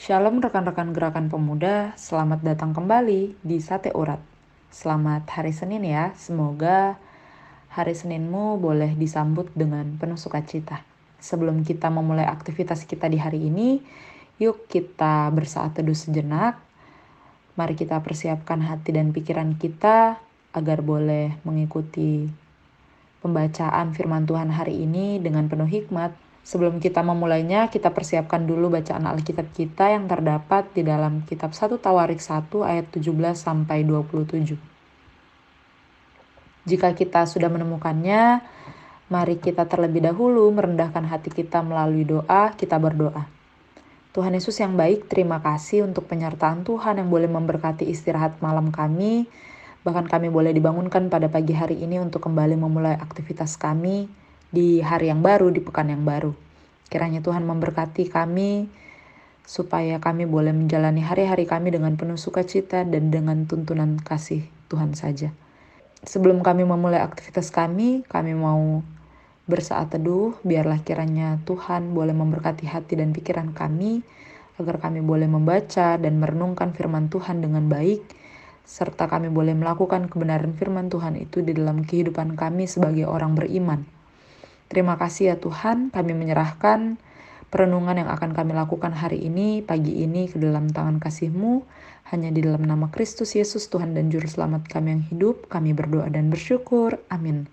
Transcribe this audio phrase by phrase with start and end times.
[0.00, 4.16] Shalom rekan-rekan gerakan pemuda, selamat datang kembali di Sate Urat.
[4.72, 6.96] Selamat hari Senin ya, semoga
[7.68, 10.80] hari Seninmu boleh disambut dengan penuh sukacita.
[11.20, 13.84] Sebelum kita memulai aktivitas kita di hari ini,
[14.40, 16.56] yuk kita bersaat teduh sejenak.
[17.60, 20.16] Mari kita persiapkan hati dan pikiran kita
[20.56, 22.24] agar boleh mengikuti
[23.20, 29.04] pembacaan firman Tuhan hari ini dengan penuh hikmat Sebelum kita memulainya, kita persiapkan dulu bacaan
[29.04, 34.56] Alkitab kita yang terdapat di dalam kitab 1 Tawarik 1 ayat 17 sampai 27.
[36.64, 38.40] Jika kita sudah menemukannya,
[39.12, 43.28] mari kita terlebih dahulu merendahkan hati kita melalui doa, kita berdoa.
[44.10, 49.30] Tuhan Yesus yang baik, terima kasih untuk penyertaan Tuhan yang boleh memberkati istirahat malam kami.
[49.86, 54.10] Bahkan kami boleh dibangunkan pada pagi hari ini untuk kembali memulai aktivitas kami
[54.50, 56.34] di hari yang baru, di pekan yang baru.
[56.90, 58.66] Kiranya Tuhan memberkati kami
[59.46, 65.30] supaya kami boleh menjalani hari-hari kami dengan penuh sukacita dan dengan tuntunan kasih Tuhan saja.
[66.02, 68.82] Sebelum kami memulai aktivitas kami, kami mau
[69.50, 74.06] bersaat teduh, biarlah kiranya Tuhan boleh memberkati hati dan pikiran kami,
[74.58, 78.06] agar kami boleh membaca dan merenungkan firman Tuhan dengan baik,
[78.62, 83.99] serta kami boleh melakukan kebenaran firman Tuhan itu di dalam kehidupan kami sebagai orang beriman.
[84.70, 86.94] Terima kasih ya Tuhan, kami menyerahkan
[87.50, 91.66] perenungan yang akan kami lakukan hari ini, pagi ini ke dalam tangan kasih-Mu.
[92.14, 96.06] Hanya di dalam nama Kristus Yesus Tuhan dan Juru Selamat kami yang hidup, kami berdoa
[96.06, 97.02] dan bersyukur.
[97.10, 97.50] Amin.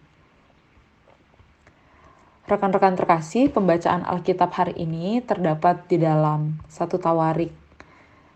[2.46, 7.50] Rekan-rekan terkasih, pembacaan Alkitab hari ini terdapat di dalam satu Tawarik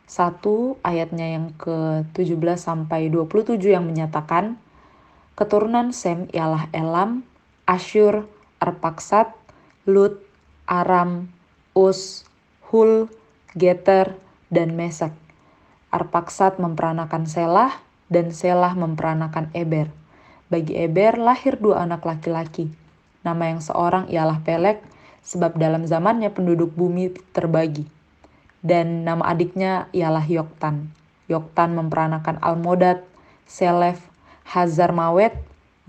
[0.10, 0.42] 1
[0.82, 4.58] ayatnya yang ke-17 sampai 27 yang menyatakan
[5.38, 7.24] keturunan Sem ialah Elam,
[7.70, 8.28] Asyur,
[8.62, 9.34] Arpaksat,
[9.90, 10.22] Lut,
[10.70, 11.34] Aram,
[11.74, 12.30] Us,
[12.70, 13.10] Hul,
[13.58, 14.14] Geter,
[14.54, 15.10] dan Mesek.
[15.90, 17.82] Arpaksat memperanakan Selah,
[18.14, 19.90] dan Selah memperanakan Eber.
[20.54, 22.70] Bagi Eber lahir dua anak laki-laki.
[23.26, 24.86] Nama yang seorang ialah Pelek,
[25.26, 27.90] sebab dalam zamannya penduduk bumi terbagi.
[28.62, 30.94] Dan nama adiknya ialah Yoktan.
[31.26, 33.02] Yoktan memperanakan Almodad,
[33.50, 33.98] Selef,
[34.46, 35.34] Hazar Mawet,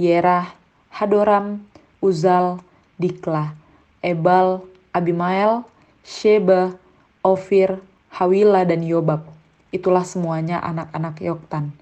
[0.00, 0.56] Yerah,
[0.88, 1.68] Hadoram,
[2.02, 2.58] Uzal,
[3.02, 3.58] Dikla,
[3.98, 4.62] Ebal,
[4.94, 5.66] Abimael,
[6.06, 6.78] Sheba,
[7.26, 7.82] Ofir,
[8.14, 9.26] Hawila, dan Yobab.
[9.74, 11.74] Itulah semuanya anak-anak Yoktan.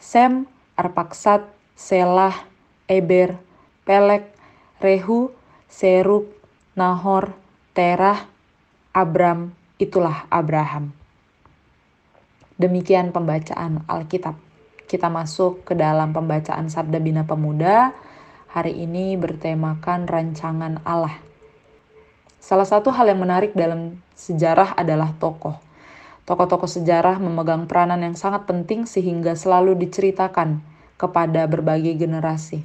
[0.00, 0.48] Sem,
[0.80, 1.44] Arpaksat,
[1.76, 2.48] Selah,
[2.88, 3.36] Eber,
[3.84, 4.32] Pelek,
[4.80, 5.28] Rehu,
[5.68, 6.32] Seruk,
[6.72, 7.36] Nahor,
[7.76, 8.24] Terah,
[8.94, 10.94] Abram, itulah Abraham.
[12.54, 14.38] Demikian pembacaan Alkitab.
[14.86, 17.90] Kita masuk ke dalam pembacaan Sabda Bina Pemuda
[18.54, 21.18] hari ini bertemakan rancangan Allah.
[22.38, 25.58] Salah satu hal yang menarik dalam sejarah adalah tokoh.
[26.22, 30.62] Tokoh-tokoh sejarah memegang peranan yang sangat penting sehingga selalu diceritakan
[30.94, 32.62] kepada berbagai generasi.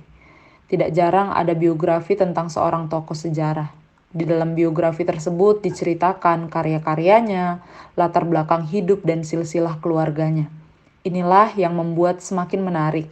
[0.70, 3.74] Tidak jarang ada biografi tentang seorang tokoh sejarah.
[4.14, 7.66] Di dalam biografi tersebut diceritakan karya-karyanya,
[7.98, 10.54] latar belakang hidup, dan silsilah keluarganya.
[11.02, 13.10] Inilah yang membuat semakin menarik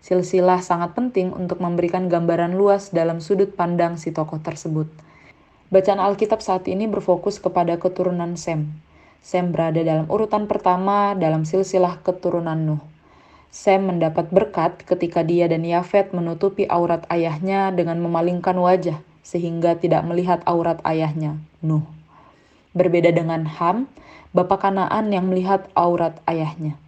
[0.00, 4.88] Silsilah sangat penting untuk memberikan gambaran luas dalam sudut pandang si tokoh tersebut.
[5.68, 8.72] Bacaan Alkitab saat ini berfokus kepada keturunan Sem.
[9.20, 12.82] Sem berada dalam urutan pertama dalam silsilah keturunan Nuh.
[13.52, 20.00] Sem mendapat berkat ketika dia dan Yafet menutupi aurat ayahnya dengan memalingkan wajah sehingga tidak
[20.08, 21.84] melihat aurat ayahnya, Nuh.
[22.72, 23.84] Berbeda dengan Ham,
[24.32, 26.80] bapak Kanaan yang melihat aurat ayahnya.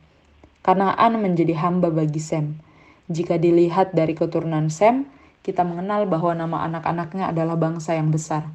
[0.64, 2.56] Kanaan menjadi hamba bagi Sem
[3.12, 5.06] jika dilihat dari keturunan Sem,
[5.44, 8.48] kita mengenal bahwa nama anak-anaknya adalah bangsa yang besar.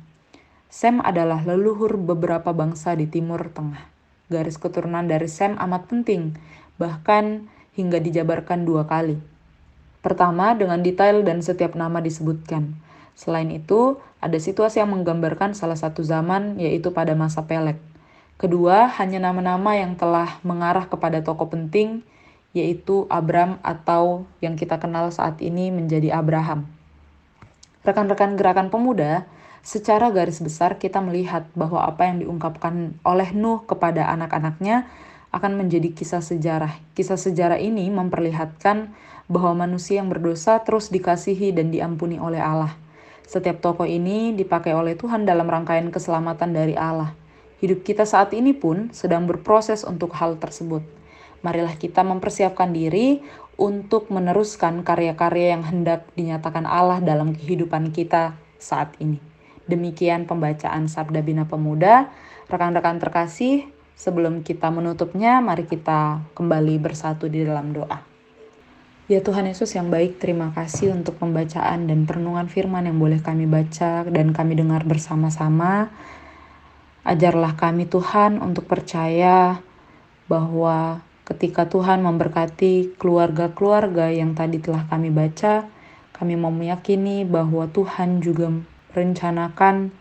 [0.67, 3.85] Sem adalah leluhur beberapa bangsa di Timur Tengah.
[4.27, 6.35] Garis keturunan dari Sem amat penting,
[6.75, 7.47] bahkan
[7.77, 9.21] hingga dijabarkan dua kali.
[10.03, 12.75] Pertama, dengan detail dan setiap nama disebutkan.
[13.15, 17.79] Selain itu, ada situasi yang menggambarkan salah satu zaman, yaitu pada masa Pelek.
[18.37, 22.05] Kedua, hanya nama-nama yang telah mengarah kepada tokoh penting,
[22.55, 26.67] yaitu Abram atau yang kita kenal saat ini menjadi Abraham.
[27.87, 29.27] Rekan-rekan gerakan pemuda,
[29.63, 34.87] secara garis besar kita melihat bahwa apa yang diungkapkan oleh Nuh kepada anak-anaknya
[35.31, 36.79] akan menjadi kisah sejarah.
[36.95, 38.91] Kisah sejarah ini memperlihatkan
[39.27, 42.73] bahwa manusia yang berdosa terus dikasihi dan diampuni oleh Allah.
[43.27, 47.11] Setiap tokoh ini dipakai oleh Tuhan dalam rangkaian keselamatan dari Allah.
[47.59, 50.96] Hidup kita saat ini pun sedang berproses untuk hal tersebut.
[51.45, 53.21] Marilah kita mempersiapkan diri
[53.57, 59.17] untuk meneruskan karya-karya yang hendak dinyatakan Allah dalam kehidupan kita saat ini.
[59.65, 62.09] Demikian pembacaan Sabda Bina Pemuda.
[62.47, 63.67] Rekan-rekan terkasih,
[63.97, 68.05] Sebelum kita menutupnya, mari kita kembali bersatu di dalam doa.
[69.09, 73.49] Ya Tuhan Yesus yang baik, terima kasih untuk pembacaan dan perenungan firman yang boleh kami
[73.49, 75.89] baca dan kami dengar bersama-sama.
[77.01, 79.65] Ajarlah kami Tuhan untuk percaya
[80.29, 85.67] bahwa ketika Tuhan memberkati keluarga-keluarga yang tadi telah kami baca,
[86.15, 88.47] kami mau meyakini bahwa Tuhan juga
[88.95, 89.91] merencanakan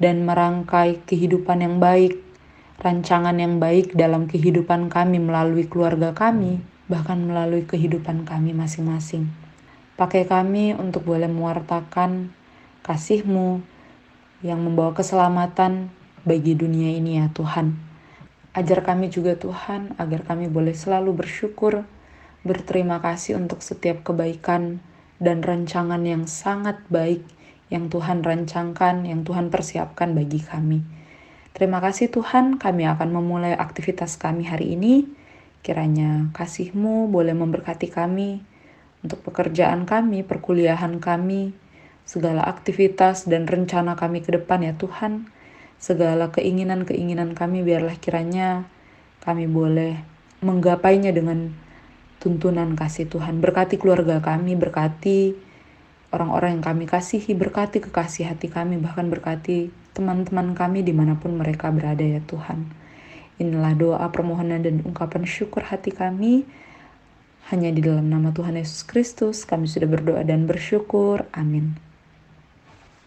[0.00, 2.26] dan merangkai kehidupan yang baik
[2.80, 6.60] rancangan yang baik dalam kehidupan kami melalui keluarga kami,
[6.92, 9.32] bahkan melalui kehidupan kami masing-masing.
[9.96, 12.28] Pakai kami untuk boleh mewartakan
[12.84, 13.64] kasih-Mu
[14.44, 15.88] yang membawa keselamatan
[16.28, 17.85] bagi dunia ini ya Tuhan.
[18.56, 21.84] Ajar kami juga Tuhan agar kami boleh selalu bersyukur,
[22.40, 24.80] berterima kasih untuk setiap kebaikan
[25.20, 27.20] dan rancangan yang sangat baik
[27.68, 30.80] yang Tuhan rancangkan, yang Tuhan persiapkan bagi kami.
[31.52, 35.04] Terima kasih Tuhan, kami akan memulai aktivitas kami hari ini.
[35.60, 38.40] Kiranya kasih-Mu boleh memberkati kami
[39.04, 41.52] untuk pekerjaan kami, perkuliahan kami,
[42.06, 45.26] segala aktivitas dan rencana kami ke depan ya Tuhan.
[45.76, 48.64] Segala keinginan-keinginan kami biarlah kiranya
[49.20, 50.00] kami boleh
[50.40, 51.52] menggapainya dengan
[52.20, 53.38] tuntunan kasih Tuhan.
[53.38, 55.36] Berkati keluarga kami, berkati
[56.10, 61.36] orang-orang yang kami kasihi, berkati kekasih hati kami, bahkan berkati teman-teman kami di mana pun
[61.36, 62.68] mereka berada ya Tuhan.
[63.36, 66.48] Inilah doa permohonan dan ungkapan syukur hati kami.
[67.52, 71.28] Hanya di dalam nama Tuhan Yesus Kristus kami sudah berdoa dan bersyukur.
[71.30, 71.85] Amin.